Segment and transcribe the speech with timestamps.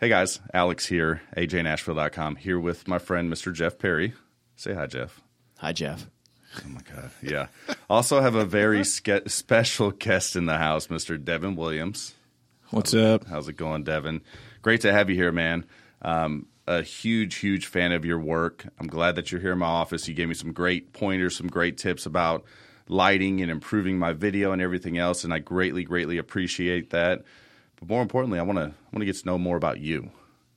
[0.00, 3.52] Hey guys, Alex here, ajnashville.com, here with my friend Mr.
[3.52, 4.14] Jeff Perry.
[4.56, 5.20] Say hi, Jeff.
[5.58, 6.06] Hi, Jeff.
[6.56, 7.48] Oh my God, yeah.
[7.90, 11.22] also have a very ske- special guest in the house, Mr.
[11.22, 12.14] Devin Williams.
[12.70, 13.26] What's up?
[13.26, 14.22] How's it going, Devin?
[14.62, 15.66] Great to have you here, man.
[16.00, 18.64] Um, a huge, huge fan of your work.
[18.78, 20.08] I'm glad that you're here in my office.
[20.08, 22.46] You gave me some great pointers, some great tips about
[22.88, 27.22] lighting and improving my video and everything else, and I greatly, greatly appreciate that.
[27.80, 30.10] But more importantly, I want to want to get to know more about you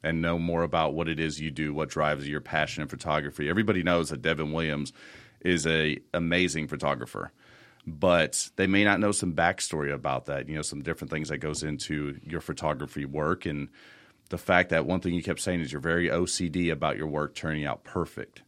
[0.04, 3.49] and know more about what it is you do, what drives your passion in photography.
[3.49, 4.91] Everybody knows that Devin Williams
[5.40, 7.32] is a amazing photographer,
[7.88, 10.49] but they may not know some backstory about that.
[10.49, 13.70] You know, some different things that goes into your photography work, and
[14.30, 17.35] the fact that one thing you kept saying is you're very OCD about your work
[17.35, 18.41] turning out perfect.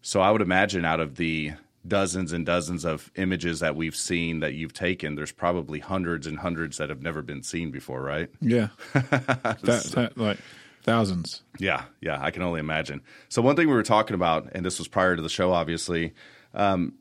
[0.00, 1.52] So I would imagine out of the
[1.86, 6.38] dozens and dozens of images that we've seen that you've taken, there's probably hundreds and
[6.38, 8.30] hundreds that have never been seen before, right?
[8.40, 10.38] Yeah, that, that, like
[10.82, 11.42] thousands.
[11.58, 13.02] Yeah, yeah, I can only imagine.
[13.28, 16.14] So one thing we were talking about, and this was prior to the show, obviously,
[16.54, 16.94] um,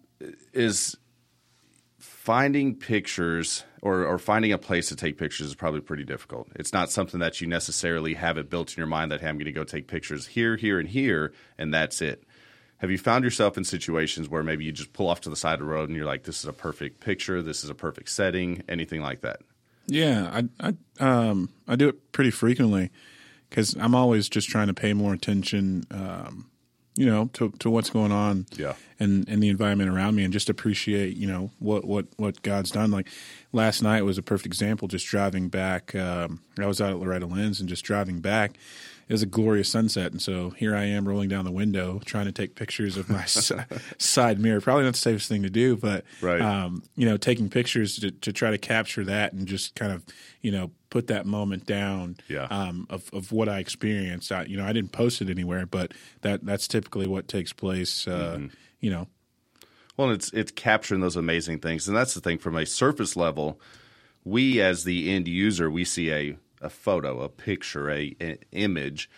[0.53, 0.97] is
[1.99, 6.47] finding pictures or, or finding a place to take pictures is probably pretty difficult.
[6.55, 9.35] It's not something that you necessarily have it built in your mind that hey, I'm
[9.35, 12.23] going to go take pictures here, here, and here, and that's it.
[12.81, 15.53] Have you found yourself in situations where maybe you just pull off to the side
[15.53, 17.41] of the road and you're like, "This is a perfect picture.
[17.41, 19.41] This is a perfect setting." Anything like that?
[19.87, 20.29] Yeah,
[20.59, 22.89] I I um I do it pretty frequently
[23.49, 26.49] because I'm always just trying to pay more attention, um,
[26.95, 28.73] you know, to to what's going on, Yeah.
[28.99, 32.71] and and the environment around me, and just appreciate, you know, what what what God's
[32.71, 32.89] done.
[32.89, 33.09] Like
[33.51, 34.87] last night was a perfect example.
[34.87, 38.57] Just driving back, um, I was out at Loretta Lynn's, and just driving back.
[39.11, 42.27] It was a glorious sunset, and so here I am rolling down the window, trying
[42.27, 43.25] to take pictures of my
[43.97, 44.61] side mirror.
[44.61, 46.39] Probably not the safest thing to do, but Right.
[46.39, 50.05] um, you know, taking pictures to, to try to capture that and just kind of,
[50.39, 52.45] you know, put that moment down Yeah.
[52.45, 54.31] um, of, of what I experienced.
[54.31, 58.07] I, you know, I didn't post it anywhere, but that that's typically what takes place.
[58.07, 58.45] Uh, Mm-hmm.
[58.79, 59.07] You know,
[59.97, 62.37] Well, it's it's capturing those amazing things, and that's the thing.
[62.37, 63.59] From a surface level,
[64.23, 69.09] we as the end user, we see a a photo, a picture, a, an image,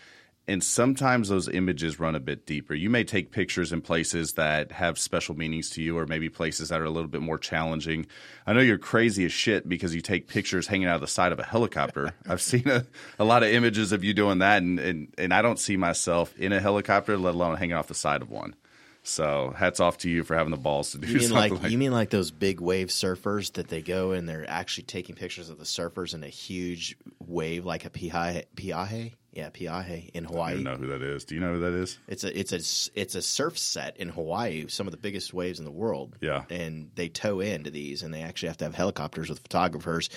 [0.48, 2.74] and sometimes those images run a bit deeper.
[2.74, 6.70] You may take pictures in places that have special meanings to you, or maybe places
[6.70, 8.08] that are a little bit more challenging.
[8.46, 11.32] I know you're crazy as shit because you take pictures hanging out of the side
[11.32, 12.14] of a helicopter.
[12.28, 12.86] I've seen a,
[13.18, 16.38] a lot of images of you doing that, and, and and I don't see myself
[16.38, 18.56] in a helicopter, let alone hanging off the side of one.
[19.04, 21.64] So hats off to you for having the balls to do You mean something like,
[21.64, 25.16] like, you mean like those big wave surfers that they go and they're actually taking
[25.16, 29.14] pictures of the surfers in a huge wave like a Peahi, Peahi?
[29.34, 30.52] Yeah, Peahi in Hawaii.
[30.52, 31.26] I don't know who that is.
[31.26, 32.00] Do you know who that is?
[32.08, 35.60] It's a it's a it's a surf set in Hawaii, some of the biggest waves
[35.60, 36.16] in the world.
[36.22, 36.44] Yeah.
[36.50, 40.10] and they tow into these, and they actually have to have helicopters with photographers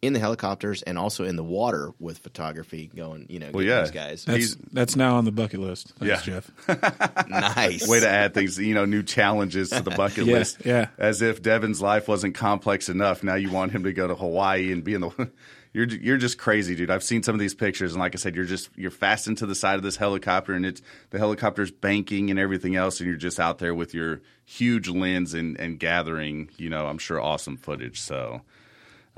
[0.00, 3.26] in the helicopters and also in the water with photography going.
[3.28, 3.82] You know, Well, yeah.
[3.82, 4.24] these guys.
[4.24, 5.92] that's He's- that's now on the bucket list.
[5.98, 6.40] Thanks, Yeah.
[6.68, 7.28] Jeff.
[7.28, 10.58] nice Way to add things, you know, new challenges to the bucket Yeah, list.
[10.64, 10.88] yeah.
[10.98, 13.22] As if Devin's life wasn't complex enough.
[13.22, 15.30] Now you want him to go to Hawaii and be in the.
[15.74, 16.90] You're you're just crazy, dude.
[16.90, 19.46] I've seen some of these pictures, and like I said, you're just you're fastened to
[19.46, 23.18] the side of this helicopter, and it's the helicopter's banking and everything else, and you're
[23.18, 27.58] just out there with your huge lens and and gathering, you know, I'm sure awesome
[27.58, 28.00] footage.
[28.00, 28.40] So,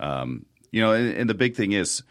[0.00, 2.03] um, you know, and, and the big thing is,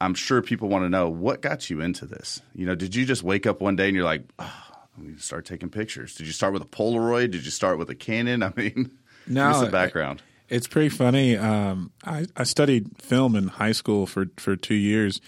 [0.00, 2.40] I'm sure people want to know what got you into this.
[2.54, 4.62] You know, did you just wake up one day and you're like, oh,
[4.96, 6.14] I'm going to start taking pictures?
[6.14, 7.30] Did you start with a Polaroid?
[7.32, 8.42] Did you start with a Canon?
[8.44, 8.90] I mean,
[9.26, 10.22] No, give the I- background.
[10.48, 11.36] It's pretty funny.
[11.36, 15.20] Um, I, I studied film in high school for, for two years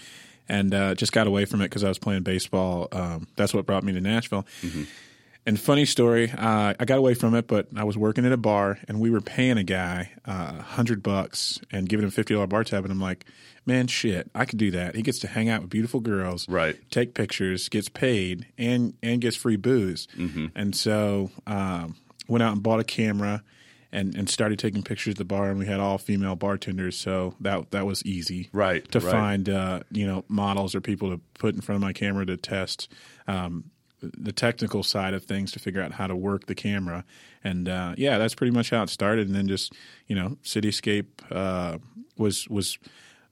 [0.49, 2.89] and uh, just got away from it because I was playing baseball.
[2.91, 4.47] Um, that's what brought me to Nashville.
[5.47, 8.37] And funny story, uh, I got away from it, but I was working at a
[8.37, 12.13] bar and we were paying a guy a uh, hundred bucks and giving him a
[12.13, 13.25] fifty dollar bar tab, and I'm like,
[13.65, 14.95] man, shit, I could do that.
[14.97, 16.77] He gets to hang out with beautiful girls, Right.
[16.91, 20.07] Take pictures, gets paid, and and gets free booze.
[20.55, 21.97] And so um,
[22.29, 23.43] went out and bought a camera
[23.93, 27.35] and, and started taking pictures at the bar, and we had all female bartenders, so
[27.41, 29.11] that that was easy, Right, To right.
[29.11, 32.37] find uh, you know models or people to put in front of my camera to
[32.37, 32.89] test
[33.27, 37.05] um, the technical side of things to figure out how to work the camera,
[37.45, 39.27] and uh, yeah, that's pretty much how it started.
[39.27, 39.73] And then just
[40.07, 41.79] you know, Cityscape uh,
[42.17, 42.79] was was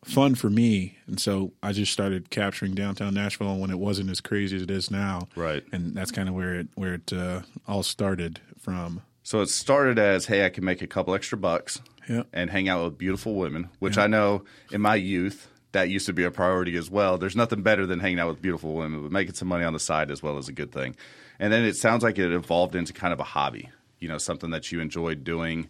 [0.04, 4.20] fun for me, and so I just started capturing downtown Nashville when it wasn't as
[4.20, 5.64] crazy as it is now, Right.
[5.72, 9.02] And that's kind of where it where it uh, all started from.
[9.22, 12.22] So it started as, hey, I can make a couple extra bucks Yeah.
[12.32, 16.12] and hang out with beautiful women, which I know in my youth that used to
[16.12, 17.18] be a priority as well.
[17.18, 19.78] There's nothing better than hanging out with beautiful women, but making some money on the
[19.78, 20.96] side as well is a good thing.
[21.38, 24.50] And then it sounds like it evolved into kind of a hobby, you know, something
[24.50, 25.68] that you enjoyed doing.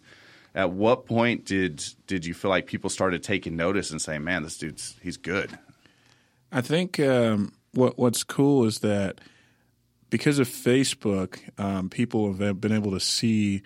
[0.55, 4.41] At what point did did you feel like people started taking notice and saying, "Man,
[4.41, 5.57] this dude's he's good"?
[6.51, 9.21] I think um, what what's cool is that
[10.09, 13.61] because of Facebook, um, people have been able to see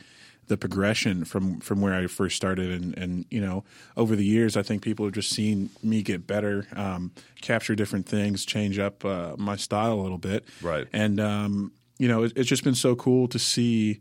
[0.53, 3.63] the progression from from where I first started, and and you know
[3.97, 7.11] over the years, I think people have just seen me get better, um,
[7.41, 10.87] capture different things, change up uh, my style a little bit, Right.
[10.93, 13.99] And um, you know, it, it's just been so cool to see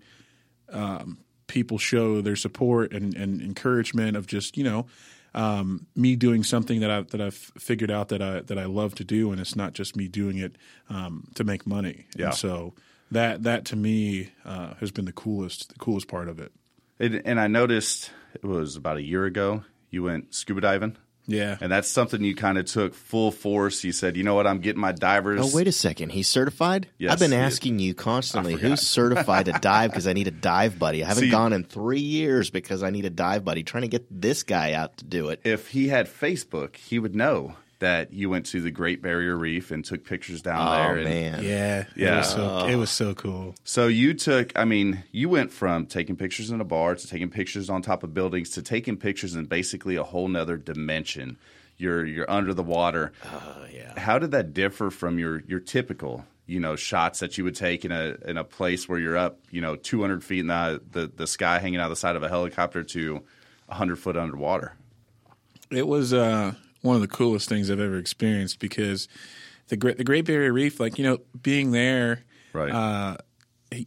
[0.71, 1.17] um,
[1.47, 4.87] people show their support and, and encouragement of just you know
[5.35, 8.95] um, me doing something that I that I've figured out that I that I love
[8.97, 10.57] to do, and it's not just me doing it
[10.91, 12.09] um, to make money.
[12.15, 12.27] Yeah.
[12.27, 12.75] And so
[13.12, 16.53] that that to me uh, has been the coolest the coolest part of it.
[16.99, 20.97] And, and I noticed it was about a year ago you went scuba diving.
[21.26, 21.56] Yeah.
[21.61, 23.85] And that's something you kind of took full force.
[23.85, 25.41] You said, you know what, I'm getting my divers.
[25.41, 26.11] Oh, wait a second.
[26.11, 26.88] He's certified?
[26.99, 30.79] Yes, I've been asking you constantly who's certified to dive because I need a dive
[30.79, 31.05] buddy.
[31.05, 33.62] I haven't See- gone in three years because I need a dive buddy.
[33.62, 35.41] Trying to get this guy out to do it.
[35.44, 39.70] If he had Facebook, he would know that you went to the Great Barrier Reef
[39.70, 40.96] and took pictures down Oh, there.
[40.96, 41.44] And man.
[41.44, 41.84] yeah.
[41.94, 42.14] Yeah.
[42.14, 43.55] It was so, it was so cool.
[43.64, 47.29] So you took, I mean, you went from taking pictures in a bar to taking
[47.29, 51.37] pictures on top of buildings to taking pictures in basically a whole nother dimension.
[51.76, 53.12] You're you're under the water.
[53.25, 53.99] Oh, yeah.
[53.99, 57.84] How did that differ from your your typical, you know, shots that you would take
[57.84, 61.11] in a in a place where you're up, you know, 200 feet in the the,
[61.17, 63.14] the sky, hanging out the side of a helicopter, to
[63.67, 64.76] 100 foot underwater?
[65.70, 69.08] It was uh, one of the coolest things I've ever experienced because
[69.69, 72.70] the Great, the Great Barrier Reef, like you know, being there, Right.
[72.70, 73.17] uh,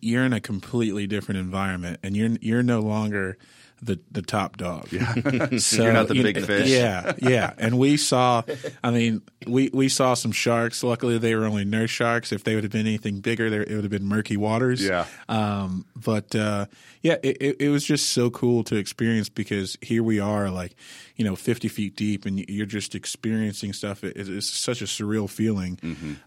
[0.01, 3.37] you're in a completely different environment, and you're you're no longer
[3.81, 4.87] the the top dog.
[4.91, 5.13] Yeah,
[5.57, 6.69] so, You're not the you big fish.
[6.69, 7.53] Yeah, yeah.
[7.57, 8.41] And we saw,
[8.83, 10.81] I mean, we we saw some sharks.
[10.83, 12.31] Luckily, they were only nurse sharks.
[12.31, 14.81] If they would have been anything bigger, there it would have been murky waters.
[14.83, 15.05] Yeah.
[15.29, 16.65] Um, but uh,
[17.05, 20.75] yeah, it, it, it was just so cool to experience because here we are, like
[21.15, 24.03] you know, fifty feet deep, and you're just experiencing stuff.
[24.03, 25.77] It, it's such a surreal feeling.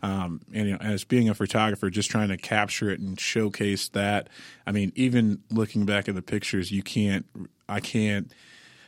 [0.05, 3.89] Um, and you know, as being a photographer, just trying to capture it and showcase
[3.89, 4.29] that.
[4.69, 7.27] I mean, even looking back at the pictures, you can't.
[7.69, 8.33] I can't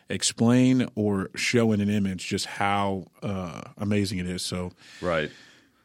[0.08, 4.42] explain or show in an image just how uh, amazing it is.
[4.42, 4.70] So
[5.00, 5.32] Right.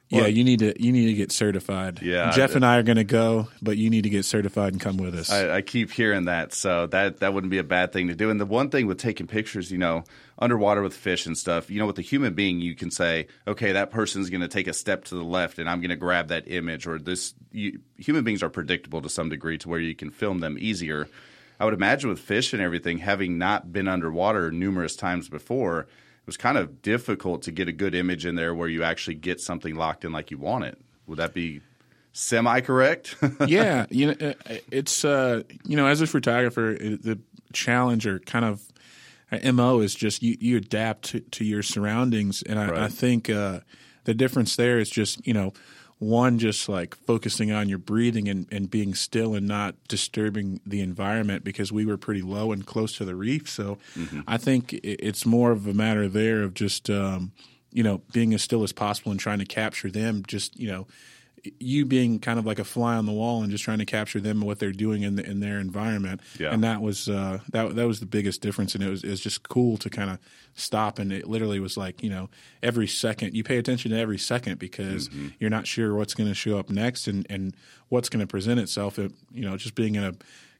[0.09, 2.01] Yeah, you need to you need to get certified.
[2.01, 4.73] Yeah, Jeff I- and I are going to go, but you need to get certified
[4.73, 5.31] and come with us.
[5.31, 8.29] I, I keep hearing that, so that that wouldn't be a bad thing to do.
[8.29, 10.03] And the one thing with taking pictures, you know,
[10.37, 13.71] underwater with fish and stuff, you know, with a human being, you can say, okay,
[13.71, 16.27] that person's going to take a step to the left, and I'm going to grab
[16.27, 16.85] that image.
[16.87, 20.39] Or this, you, human beings are predictable to some degree, to where you can film
[20.39, 21.07] them easier.
[21.59, 25.87] I would imagine with fish and everything, having not been underwater numerous times before,
[26.25, 29.13] it was kind of difficult to get a good image in there where you actually
[29.13, 30.79] get something locked in like you want it.
[31.05, 31.61] Would that be
[32.13, 33.15] semi correct?
[33.47, 34.33] yeah, you know,
[34.71, 37.19] it's uh, you know, as a photographer, the
[37.53, 38.63] challenge or kind of
[39.31, 42.81] uh, mo is just you, you adapt to, to your surroundings, and I, Right.
[42.81, 43.59] I think uh,
[44.05, 45.53] the difference there is just you know.
[46.05, 50.81] One, just like focusing on your breathing and, and being still and not disturbing the
[50.81, 53.49] environment because we were pretty low and close to the reef.
[53.49, 53.77] So
[54.27, 57.31] I think it's more of a matter there of just, um,
[57.71, 60.87] you know, being as still as possible and trying to capture them, just, you know,
[61.59, 64.19] you being kind of like a fly on the wall and just trying to capture
[64.19, 66.21] them and what they're doing in the, in their environment.
[66.39, 66.51] Yeah.
[66.51, 69.21] And that was uh, that that was the biggest difference, and it was it was
[69.21, 70.19] just cool to kind of
[70.57, 72.29] stop and it literally was like you know
[72.63, 76.33] every second you pay attention to every second because you're not sure what's going to
[76.33, 77.55] show up next and and
[77.89, 78.97] what's going to present itself.
[78.97, 80.13] It, you know, just being in a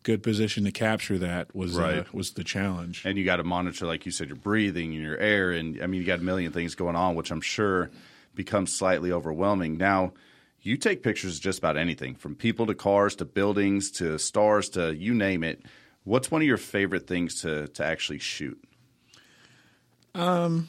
[0.04, 3.04] good position to capture that was uh, was the challenge.
[3.06, 5.88] and you got to monitor, like you said, your breathing and your air, and I
[5.88, 7.90] mean, you got a million things going on, which I'm sure
[8.36, 9.78] becomes slightly overwhelming.
[9.78, 10.14] Now,
[10.66, 14.70] you take pictures of just about anything, from people to cars to buildings to stars
[14.70, 15.62] to you name it.
[16.04, 18.62] What's one of your favorite things to to actually shoot?
[20.14, 20.68] Um,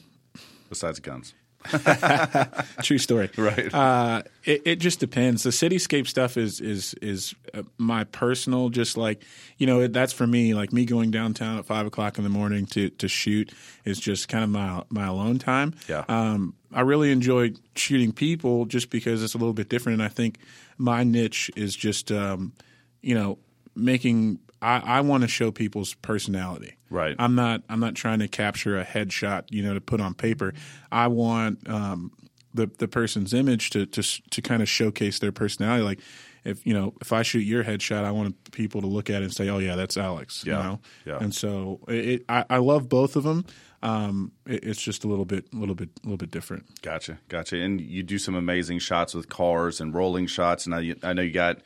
[0.69, 1.33] besides guns,
[2.83, 3.29] True story.
[3.37, 3.73] right?
[3.73, 5.43] Uh, it, it just depends.
[5.43, 8.69] The cityscape stuff is is is uh, my personal.
[8.69, 9.23] Just like
[9.57, 10.53] you know, that's for me.
[10.53, 13.51] Like me going downtown at five o'clock in the morning to to shoot
[13.85, 15.73] is just kind of my my alone time.
[15.87, 16.03] Yeah.
[16.07, 20.09] Um, I really enjoy shooting people just because it's a little bit different, and I
[20.09, 20.37] think
[20.77, 22.53] my niche is just um,
[23.01, 23.37] you know
[23.75, 24.39] making.
[24.61, 26.75] I, I want to show people's personality.
[26.89, 27.15] Right.
[27.19, 27.63] I'm not.
[27.69, 30.53] I'm not trying to capture a headshot, you know, to put on paper.
[30.91, 32.11] I want um,
[32.53, 35.83] the the person's image to to to kind of showcase their personality.
[35.83, 35.99] Like,
[36.43, 39.25] if you know, if I shoot your headshot, I want people to look at it
[39.25, 40.57] and say, "Oh yeah, that's Alex." Yeah.
[40.57, 40.79] You know.
[41.05, 41.17] Yeah.
[41.19, 43.45] And so it, it, I, I love both of them.
[43.83, 46.81] Um, it, it's just a little bit, a little bit, a little bit different.
[46.81, 47.57] Gotcha, gotcha.
[47.57, 50.65] And you do some amazing shots with cars and rolling shots.
[50.65, 51.59] And I, I know you got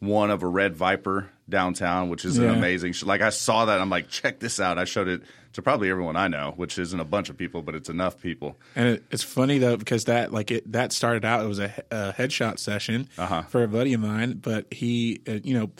[0.00, 2.92] one of a red viper downtown, which is an amazing.
[2.92, 4.78] sh- Like I saw that, I'm like, check this out.
[4.78, 5.22] I showed it
[5.54, 8.58] to probably everyone I know, which isn't a bunch of people, but it's enough people.
[8.74, 11.72] And it, it's funny though because that like it that started out it was a,
[11.90, 13.42] a headshot session Uh-huh.
[13.42, 15.70] for a buddy of mine, but he uh, you know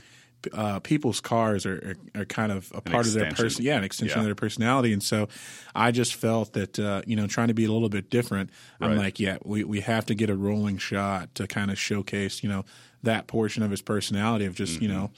[0.52, 3.84] uh, people's cars are, are, are kind of a part of their person, yeah, an
[3.84, 4.24] extension Yeah.
[4.24, 5.28] of their personality, and so
[5.74, 8.50] I just felt that uh, you know trying to be a little bit different.
[8.80, 8.98] I'm Right.
[8.98, 12.50] like, yeah, we we have to get a rolling shot to kind of showcase you
[12.50, 12.64] know
[13.04, 14.98] that portion of his personality of just you Mm-hmm.
[14.98, 15.10] know.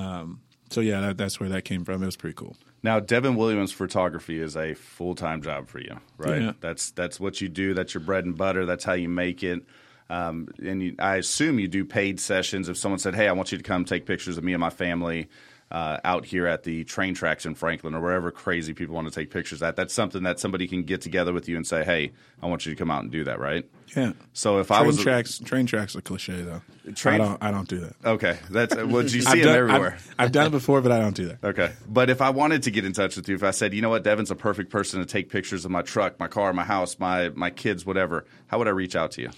[0.00, 2.02] Um, so yeah, that, that's where that came from.
[2.02, 2.56] It was pretty cool.
[2.82, 6.42] Now, Devin Williams photography is a full time job for you, right?
[6.42, 6.52] Yeah.
[6.60, 7.74] That's that's what you do.
[7.74, 8.66] That's your bread and butter.
[8.66, 9.62] That's how you make it.
[10.10, 12.68] Um, and you, I assume you do paid sessions.
[12.68, 14.68] If someone said, "Hey, I want you to come take pictures of me and my
[14.70, 15.28] family
[15.70, 19.14] uh, out here at the train tracks in Franklin or wherever crazy people want to
[19.14, 22.12] take pictures at," that's something that somebody can get together with you and say, "Hey,
[22.42, 23.64] I want you to come out and do that," right?
[23.96, 24.12] Yeah.
[24.32, 26.62] So if I Train was tracks, train tracks are cliche though.
[26.94, 27.94] Train- I don't, I don't do that.
[28.04, 29.94] okay, that's well, you see done, everywhere.
[29.94, 31.44] I've, I've done it before, but I don't do that.
[31.44, 31.72] Okay.
[31.88, 33.90] But if I wanted to get in touch with you, if I said, you know
[33.90, 36.98] what, Devin's a perfect person to take pictures of my truck, my car, my house,
[36.98, 39.30] my, my kids, whatever, how would I reach out to you?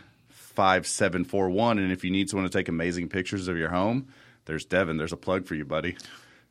[0.61, 1.79] 5741.
[1.79, 4.09] And if you need someone to take amazing pictures of your home,
[4.45, 4.99] there's Devin.
[4.99, 5.97] There's a plug for you, buddy.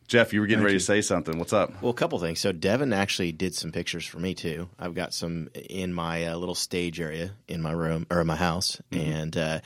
[0.08, 0.80] Jeff, you were getting Thank ready you.
[0.80, 1.38] to say something.
[1.38, 1.80] What's up?
[1.84, 2.40] Well, a couple things.
[2.40, 4.68] So Devin actually did some pictures for me too.
[4.80, 8.36] I've got some in my uh, little stage area in my room or in my
[8.36, 9.60] house, and uh,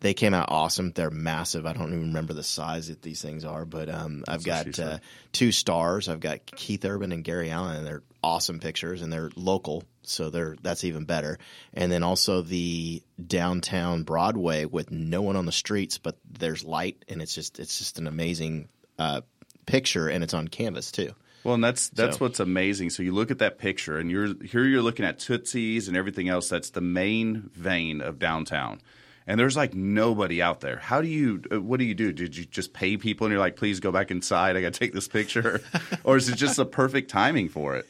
[0.00, 0.92] they came out awesome.
[0.92, 1.66] They're massive.
[1.66, 5.00] I don't even remember the size that these things are, but um, I've got uh,
[5.32, 6.08] two stars.
[6.08, 10.30] I've got Keith Urban and Gary Allan, and they're awesome pictures, and they're local, so
[10.30, 11.38] they're that's even better.
[11.74, 17.04] And then also the downtown Broadway with no one on the streets, but there's light,
[17.08, 19.20] and it's just it's just an amazing uh,
[19.66, 21.12] picture, and it's on canvas too.
[21.44, 22.90] Well, and that's that's So- what's amazing.
[22.90, 24.64] So you look at that picture, and you're here.
[24.64, 26.48] You're looking at Tootsie's and everything else.
[26.48, 28.80] That's the main vein of downtown,
[29.26, 30.76] and there's like nobody out there.
[30.76, 31.42] How do you?
[31.50, 32.12] uh, What do you do?
[32.12, 34.54] Did you just pay people, and you're like, please go back inside.
[34.56, 35.62] I got to take this picture,
[36.04, 37.88] or is it just the perfect timing for it?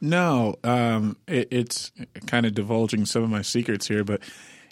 [0.00, 1.92] No, um, it, it's
[2.26, 4.22] kind of divulging some of my secrets here, but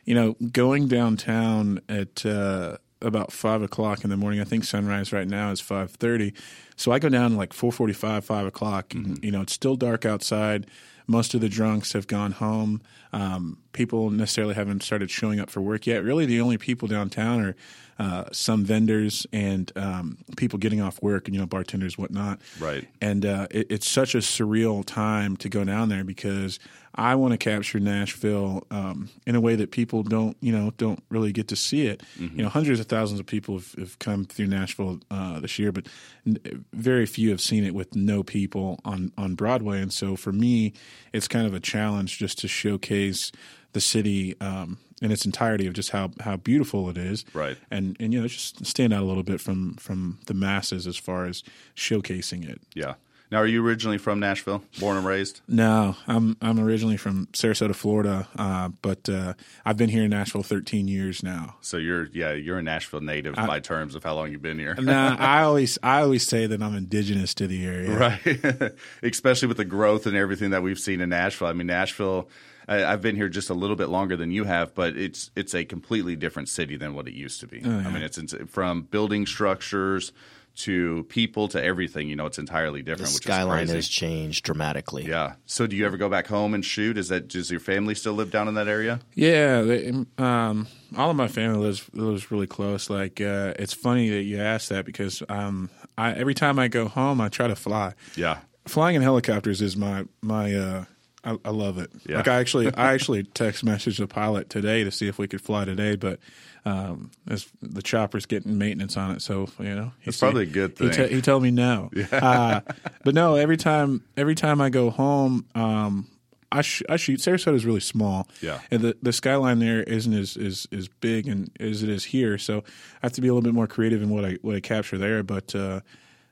[0.05, 4.41] you know, going downtown at uh, about five o'clock in the morning.
[4.41, 6.33] I think sunrise right now is five thirty,
[6.77, 8.95] so I go down like four forty-five, five o'clock.
[8.95, 10.67] And, you know, it's still dark outside.
[11.07, 12.81] Most of the drunks have gone home.
[13.13, 16.03] Um, people necessarily haven't started showing up for work yet.
[16.03, 17.57] Really, the only people downtown are
[18.01, 22.41] uh, some vendors and um, people getting off work, and you know, bartenders, whatnot.
[22.59, 22.89] Right.
[23.01, 26.59] And uh, it, it's such a surreal time to go down there because
[26.95, 31.03] I want to capture Nashville um, in a way that people don't, you know, don't
[31.09, 32.03] really get to see it.
[32.37, 35.71] You know, hundreds of thousands of people have, have come through Nashville uh, this year,
[35.71, 35.87] but
[36.27, 39.81] n- very few have seen it with no people on on Broadway.
[39.81, 40.73] And so for me,
[41.13, 43.31] it's kind of a challenge just to showcase
[43.73, 47.57] the city um, in its entirety of just how how beautiful it is, Right.
[47.71, 50.97] And and you know, just stand out a little bit from from the masses as
[50.97, 51.43] far as
[51.77, 52.61] showcasing it.
[52.75, 52.95] Yeah.
[53.31, 55.43] Now, are you originally from Nashville, born and raised?
[55.47, 59.35] No, I'm I'm originally from Sarasota, Florida, uh, but uh,
[59.67, 61.57] I've been here in Nashville 13 years now.
[61.61, 64.75] So you're yeah, you're a Nashville native by terms of how long you've been here.
[64.77, 67.99] Nah, I always I always say that I'm indigenous to the area.
[67.99, 68.73] Right.
[69.03, 71.49] Especially with the growth and everything that we've seen in Nashville.
[71.49, 72.31] I mean, Nashville,
[72.69, 75.55] I, I've been here just a little bit longer than you have, but it's it's
[75.55, 77.63] a completely different city than what it used to be.
[77.65, 80.13] Oh, I mean, it's, it's from building structures
[80.57, 82.09] to people to everything.
[82.09, 83.77] You know, it's entirely The different, which skyline is crazy.
[83.77, 85.07] has changed dramatically.
[85.07, 85.35] yeah.
[85.47, 86.99] So, do you ever go back home and shoot?
[86.99, 89.01] Is that does your family still live down in that area?
[89.15, 92.91] Yeah, they, um, all of my family lives lives really close.
[92.91, 96.89] Like uh, it's funny that you asked that because um, I, every time I go
[96.89, 97.95] home, I try to fly.
[98.17, 98.39] Yeah.
[98.67, 100.55] Flying in helicopters is my my.
[100.55, 100.85] Uh,
[101.25, 101.91] I, I love it.
[102.09, 102.17] Yeah.
[102.19, 105.41] Like I actually I actually text messaged the pilot today to see if we could
[105.41, 106.21] fly today, but
[106.65, 110.77] um, as the chopper's getting maintenance on it, so you know said- probably a good
[110.79, 111.09] He, thing.
[111.11, 111.91] he told me no.
[112.13, 112.61] Uh,
[113.05, 116.07] but no, every time every time I go home, um,
[116.53, 117.21] I sh- I shoot.
[117.21, 118.29] Sarasota is really small.
[118.41, 118.61] Yeah.
[118.71, 122.39] and the the skyline there isn't as as as big and as it is here.
[122.39, 122.59] So
[123.03, 124.99] I have to be a little bit more creative in what I what I capture
[124.99, 125.23] there.
[125.23, 125.81] But uh,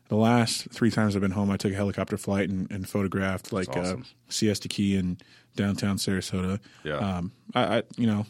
[0.09, 3.53] the last three times I've been home, I took a helicopter flight and, and photographed
[3.53, 4.03] like awesome.
[4.03, 5.23] uh, Siesta Key and
[5.57, 6.61] downtown Sarasota.
[6.85, 6.97] Yeah.
[6.97, 8.27] Um, I, I you know.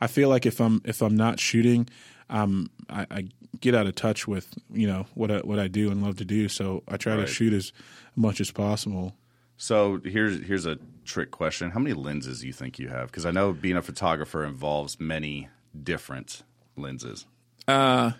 [0.00, 1.88] I feel like if I'm if I'm not shooting,
[2.28, 3.28] um, I, I
[3.60, 6.24] get out of touch with you know what I, what I do and love to
[6.24, 6.48] do.
[6.48, 7.26] So I try Right.
[7.26, 7.72] to shoot as
[8.16, 9.14] much as possible.
[9.58, 13.12] So here's here's a trick question: How many lenses do you think you have?
[13.12, 15.48] Because I know being a photographer involves many
[15.84, 16.42] different
[16.76, 17.26] lenses.
[17.68, 18.10] Uh,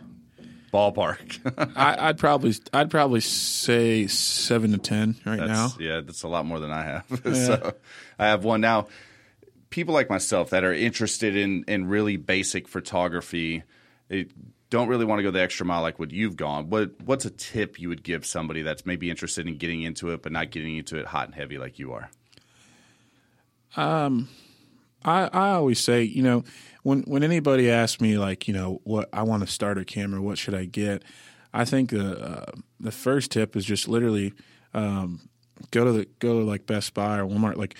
[0.72, 1.72] Ballpark.
[1.76, 5.70] I, I'd probably I'd probably say seven to ten right now.
[5.78, 7.20] Yeah, that's a lot more than I have.
[7.36, 7.74] so
[8.18, 8.88] I have one now.
[9.70, 13.62] People like myself that are interested in in really basic photography,
[14.70, 16.70] don't really want to go the extra mile like what you've gone.
[16.70, 20.22] What what's a tip you would give somebody that's maybe interested in getting into it
[20.22, 22.10] but not getting into it hot and heavy like you are?
[23.76, 24.28] Um,
[25.04, 26.44] I, I always say, you know,
[26.82, 30.20] when when anybody asks me like, you know, what I want to start a camera,
[30.20, 31.04] what should I get?
[31.54, 34.32] I think the uh, the first tip is just literally
[34.74, 35.28] um,
[35.70, 37.76] go to the go to like Best Buy or Walmart, like,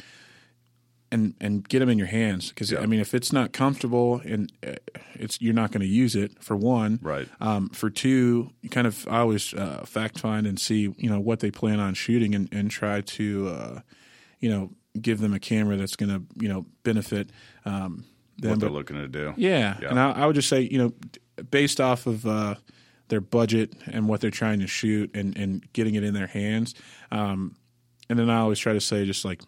[1.11, 4.53] and and get them in your hands because I mean, if it's not comfortable and
[4.67, 4.75] uh,
[5.15, 7.29] it's you're not going to use it for one, Right.
[7.41, 11.21] Um, for two, you kind of I always uh, fact find and see you know
[11.21, 13.81] what they plan on shooting and and try to uh,
[14.39, 17.31] you know give them a camera that's going to you know benefit
[17.65, 18.05] um,
[18.41, 19.35] What they're looking to do.
[19.37, 19.89] yeah, Yeah.
[19.91, 20.93] and I, I would just say you know
[21.51, 22.55] based off of uh,
[23.09, 26.75] their budget and what they're trying to shoot and and getting it in their hands,
[27.11, 27.57] um,
[28.09, 29.43] and then I always try to say just like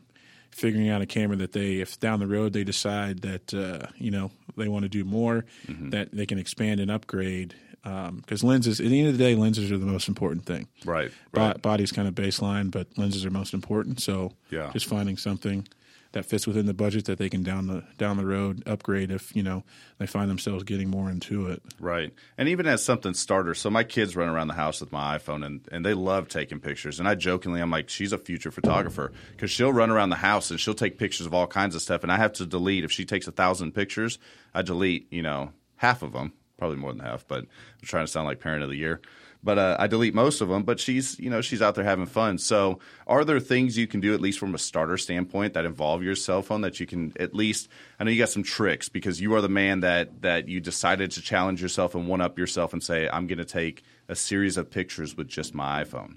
[0.51, 4.11] figuring out a camera that they if down the road they decide that uh, you
[4.11, 5.91] know they want to do more Mm-hmm.
[5.91, 9.71] that they can expand and upgrade because lenses at the end of the day lenses
[9.73, 11.11] are the most important thing Right.
[11.33, 11.61] Bo- Right.
[11.63, 14.71] body's kind of baseline but lenses are most important so Yeah.
[14.73, 15.67] just finding something
[16.15, 19.35] that fits within the budget that they can down the down the road upgrade if
[19.37, 19.63] you know
[19.99, 22.13] they find themselves getting more into it Right.
[22.39, 25.45] And even as something starter, so my kids run around the house with my iPhone
[25.45, 26.99] and, and they love taking pictures.
[26.99, 30.51] And I jokingly, I'm like, she's a future photographer because she'll run around the house
[30.51, 32.03] and she'll take pictures of all kinds of stuff.
[32.03, 34.19] And I have to delete, if she takes a thousand pictures,
[34.55, 37.49] I delete, you know, half of them, probably more than half, but I'm
[37.83, 39.01] trying to sound like parent of the year.
[39.45, 40.63] But uh, I delete most of them.
[40.63, 42.39] But she's, you know, she's out there having fun.
[42.39, 46.03] So, are there things you can do at least from a starter standpoint that involve
[46.03, 47.69] your cell phone that you can at least?
[48.01, 51.11] I know you got some tricks because you are the man that that you decided
[51.13, 54.57] to challenge yourself and one up yourself and say, I'm going to take a series
[54.57, 56.17] of pictures with just my iPhone.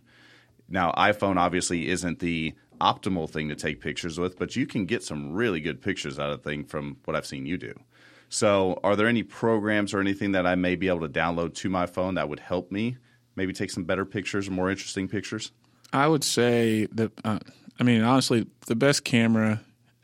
[0.70, 5.04] Now, iPhone obviously isn't the optimal thing to take pictures with, but you can get
[5.04, 7.74] some really good pictures out of the thing from what I've seen you do.
[8.30, 11.70] So, are there any programs or anything that I may be able to download to
[11.70, 12.98] my phone that would help me
[13.38, 15.52] maybe take some better pictures or more interesting pictures?
[15.94, 17.40] i would say that uh,
[17.80, 19.62] i mean honestly the best camera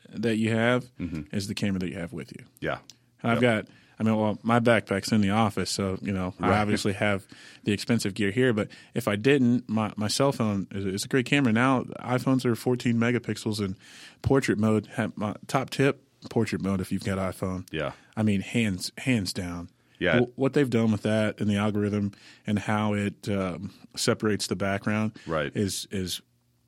[0.08, 0.88] that you have
[1.32, 2.78] is the camera that you have with you Yeah.
[3.22, 3.66] And I've got,
[3.98, 7.26] I mean, well, my backpack's in the office, so you know, I obviously have
[7.64, 8.52] the expensive gear here.
[8.52, 11.52] But if I didn't, my, my cell phone is, is a great camera.
[11.52, 13.76] Now iPhones are 14 megapixels in
[14.20, 14.88] portrait mode.
[15.16, 17.66] My top tip portrait mode if you've got iPhone.
[17.72, 17.92] Yeah.
[18.16, 19.70] I mean, hands hands down.
[19.98, 20.20] Yeah.
[20.20, 22.12] Wh- what they've done with that and the algorithm
[22.46, 25.52] and how it um, separates the background, Right.
[25.54, 26.20] is is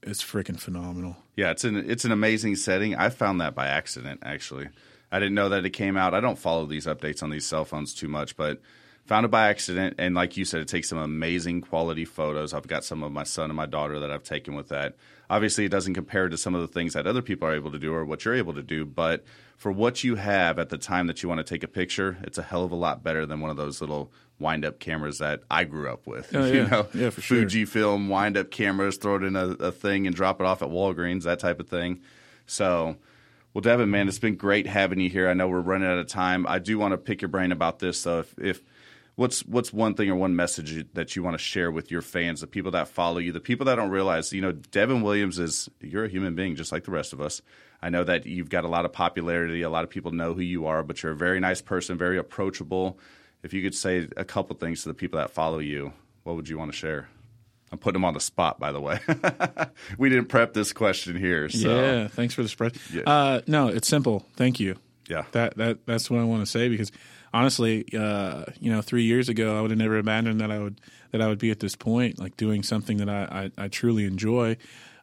[0.02, 1.16] it's freaking phenomenal.
[1.36, 2.94] Yeah, it's an it's an amazing setting.
[2.94, 4.68] I found that by accident actually.
[5.10, 6.14] I didn't know that it came out.
[6.14, 8.60] I don't follow these updates on these cell phones too much, but
[9.06, 12.52] found it by accident and like you said it takes some amazing quality photos.
[12.54, 14.96] I've got some of my son and my daughter that I've taken with that.
[15.28, 17.78] Obviously it doesn't compare to some of the things that other people are able to
[17.78, 19.24] do or what you're able to do, but
[19.56, 22.38] for what you have at the time that you want to take a picture, it's
[22.38, 25.42] a hell of a lot better than one of those little wind up cameras that
[25.50, 26.34] I grew up with.
[26.34, 26.66] Oh, you yeah.
[26.66, 27.38] know, Yeah, for sure.
[27.38, 30.62] Fuji film, wind up cameras, throw it in a, a thing and drop it off
[30.62, 32.00] at Walgreens, that type of thing.
[32.46, 32.96] So,
[33.54, 35.28] well, Devin, man, it's been great having you here.
[35.28, 36.46] I know we're running out of time.
[36.46, 37.98] I do want to pick your brain about this.
[37.98, 38.62] So, if, if
[39.16, 42.40] what's what's one thing or one message that you want to share with your fans,
[42.42, 45.68] the people that follow you, the people that don't realize, you know, Devin Williams is
[45.80, 47.42] you're a human being just like the rest of us.
[47.82, 49.62] I know that you've got a lot of popularity.
[49.62, 52.18] A lot of people know who you are, but you're a very nice person, very
[52.18, 52.98] approachable.
[53.42, 55.92] If you could say a couple things to the people that follow you,
[56.24, 57.08] what would you want to share?
[57.70, 58.98] I'm putting them on the spot, by the way.
[59.98, 62.76] we didn't prep this question here, so Yeah, thanks for the spread.
[62.92, 63.02] Yeah.
[63.06, 64.24] Uh, no, it's simple.
[64.36, 64.76] Thank you.
[65.08, 66.92] yeah, That that that's what I want to say because
[67.36, 70.80] honestly, uh, you know, three years ago, I would have never imagined that I would
[71.12, 74.04] that I would be at this point, like doing something that I I, I truly
[74.04, 74.56] enjoy,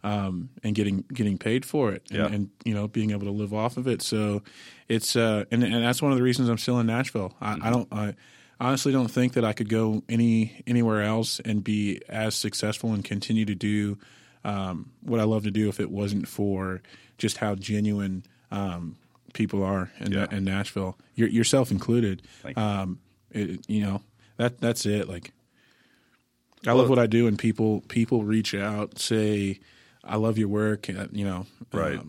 [0.03, 2.27] um, and getting getting paid for it, and, Yeah.
[2.35, 4.01] and you know, being able to live off of it.
[4.01, 4.41] So
[4.87, 7.33] it's uh, and and that's one of the reasons I'm still in Nashville.
[7.39, 8.15] I, I don't I
[8.59, 13.03] honestly don't think that I could go any anywhere else and be as successful and
[13.03, 13.97] continue to do
[14.45, 16.81] um, what I love to do if it wasn't for
[17.17, 18.97] just how genuine um,
[19.33, 20.27] people are in, Yeah.
[20.31, 22.21] in Nashville, your, yourself included.
[22.55, 22.99] Um,
[23.31, 24.01] it, you know
[24.37, 25.07] that that's it.
[25.09, 25.31] Like
[26.65, 29.59] I Well- love what I do, and people people reach out, say,
[30.03, 31.99] "I love your work." uh, You know, Right.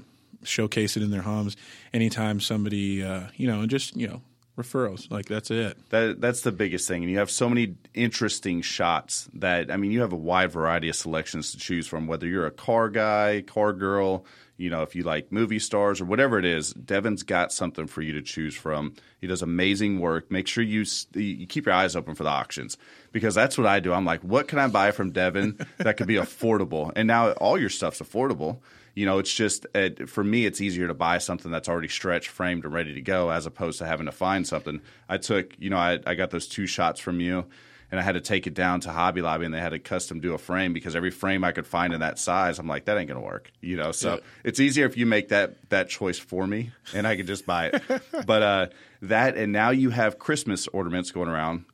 [0.44, 1.56] showcase it in their homes.
[1.92, 4.22] Anytime somebody, uh, you know, and just you know,
[4.58, 5.10] referrals.
[5.10, 5.76] Like that's it.
[5.90, 9.90] That that's the biggest thing, and you have so many interesting shots that I mean,
[9.90, 12.06] you have a wide variety of selections to choose from.
[12.06, 14.24] Whether you're a car guy, car girl,
[14.56, 18.02] you know, if you like movie stars or whatever it is, Devin's got something for
[18.02, 18.94] you to choose from.
[19.20, 20.30] He does amazing work.
[20.30, 22.76] Make sure you you keep your eyes open for the auctions
[23.12, 23.92] because that's what I do.
[23.92, 26.92] I'm like, what can I buy from Devin that could be affordable?
[26.94, 28.60] And now all your stuff's affordable
[28.94, 32.28] you know, it's just it, for me, it's easier to buy something that's already stretched,
[32.28, 34.80] framed, and ready to go, as opposed to having to find something.
[35.08, 37.44] I took, you know, I, I got those two shots from you,
[37.90, 40.20] and I had to take it down to Hobby Lobby, and they had to custom
[40.20, 42.96] do a frame because every frame I could find in that size, I'm like, that
[42.96, 43.90] ain't gonna work, you know.
[43.90, 44.20] So yeah.
[44.44, 47.66] it's easier if you make that that choice for me, and I could just buy
[47.72, 47.82] it.
[48.26, 48.66] but uh,
[49.02, 51.64] that, and now you have Christmas ornaments going around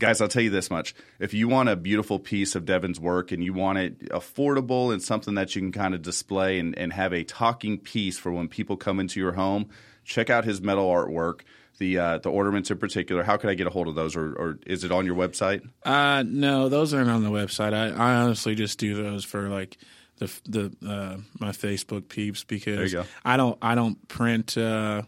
[0.00, 0.94] guys, I'll tell you this much.
[1.20, 5.00] If you want a beautiful piece of Devin's work and you want it affordable and
[5.00, 8.48] something that you can kind of display and, and have a talking piece for when
[8.48, 9.68] people come into your home,
[10.04, 11.42] check out his metal artwork.
[11.78, 13.22] The uh, the ornaments in particular.
[13.22, 15.66] How can I get a hold of those, or, or is it on your website?
[15.82, 17.72] Uh, no, those aren't on the website.
[17.72, 19.78] I, I honestly just do those for like
[20.18, 24.58] the the uh, my Facebook peeps because I don't I don't print.
[24.58, 25.02] Uh,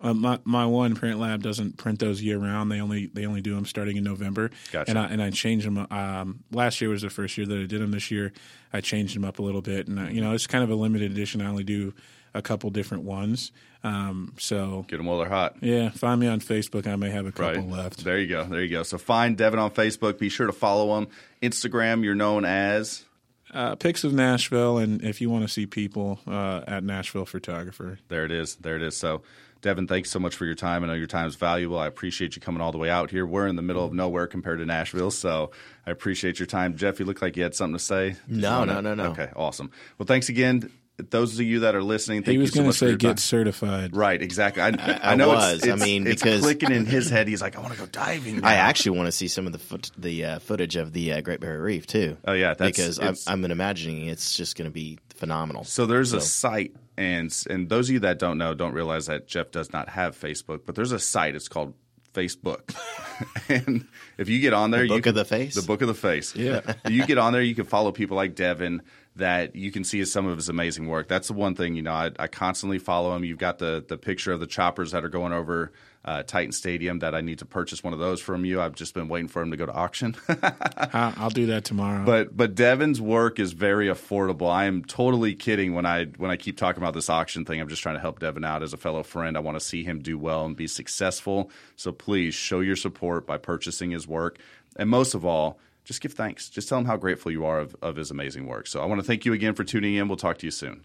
[0.00, 2.70] uh, my my one print lab doesn't print those year round.
[2.70, 4.50] They only they only do them starting in November.
[4.70, 4.90] Gotcha.
[4.90, 5.86] And I and I changed them.
[5.90, 7.90] Um, last year was the first year that I did them.
[7.90, 8.32] This year
[8.72, 10.74] I changed them up a little bit, and uh, you know it's kind of a
[10.74, 11.40] limited edition.
[11.40, 11.94] I only do
[12.34, 13.50] a couple different ones.
[13.84, 15.56] Um, so get them while they're hot.
[15.60, 16.86] Yeah, find me on Facebook.
[16.86, 17.68] I may have a couple right.
[17.68, 18.04] left.
[18.04, 18.44] There you go.
[18.44, 18.82] There you go.
[18.82, 20.18] So find Devin on Facebook.
[20.18, 21.08] Be sure to follow him.
[21.42, 23.04] Instagram, you're known as.
[23.52, 27.98] Uh, pics of Nashville, and if you want to see people uh, at Nashville Photographer,
[28.08, 28.56] there it is.
[28.56, 28.94] There it is.
[28.94, 29.22] So
[29.60, 30.84] Devin, thanks so much for your time.
[30.84, 31.78] I know your time is valuable.
[31.78, 33.26] I appreciate you coming all the way out here.
[33.26, 35.50] We're in the middle of nowhere compared to Nashville, so
[35.86, 36.76] I appreciate your time.
[36.76, 38.16] Jeff, you look like you had something to say.
[38.28, 39.06] No, no, no, no.
[39.06, 39.70] Okay, awesome.
[39.98, 40.70] Well, thanks again.
[41.10, 43.16] Those of you that are listening, thank he was going to so say get time.
[43.18, 43.96] certified.
[43.96, 44.62] Right, exactly.
[44.62, 45.58] I, I, I know was.
[45.58, 47.78] It's, it's, I mean, it's because clicking in his head, he's like, I want to
[47.78, 48.40] go diving.
[48.40, 48.48] Now.
[48.48, 51.20] I actually want to see some of the foot, the uh, footage of the uh,
[51.20, 52.16] Great Barrier Reef too.
[52.26, 55.62] Oh yeah, because I'm, I'm imagining it's just going to be phenomenal.
[55.62, 56.18] So there's so.
[56.18, 59.72] a site, and and those of you that don't know don't realize that Jeff does
[59.72, 61.36] not have Facebook, but there's a site.
[61.36, 61.74] It's called
[62.12, 62.74] Facebook,
[63.48, 63.86] and
[64.18, 65.94] if you get on there, the book you of the face, the book of the
[65.94, 66.34] face.
[66.34, 68.82] Yeah, you get on there, you can follow people like Devin
[69.18, 71.08] that you can see some of his amazing work.
[71.08, 71.92] That's the one thing you know.
[71.92, 73.24] I, I constantly follow him.
[73.24, 75.72] You've got the the picture of the choppers that are going over
[76.04, 78.60] uh, Titan Stadium that I need to purchase one of those from you.
[78.60, 80.16] I've just been waiting for him to go to auction.
[80.92, 82.04] I'll do that tomorrow.
[82.04, 84.50] But but Devin's work is very affordable.
[84.50, 87.60] I am totally kidding when I when I keep talking about this auction thing.
[87.60, 89.36] I'm just trying to help Devin out as a fellow friend.
[89.36, 91.50] I want to see him do well and be successful.
[91.76, 94.38] So please show your support by purchasing his work,
[94.76, 96.50] and most of all just give thanks.
[96.50, 98.66] Just tell him how grateful you are of, of his amazing work.
[98.66, 100.06] So I want to thank you again for tuning in.
[100.06, 100.84] We'll talk to you soon.